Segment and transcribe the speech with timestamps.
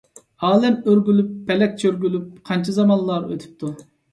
[0.45, 3.75] ئالەم ئۆرگۈلۈپ، پەلەك چۆرگۈلۈپ، قانچە زامانلار ئۆتۈپتۇ.